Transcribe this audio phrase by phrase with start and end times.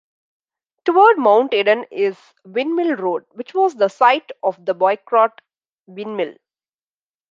[0.85, 5.41] Towards Mount Eden is Windmill Road which was the site of the Bycroft
[5.85, 6.33] Windmill.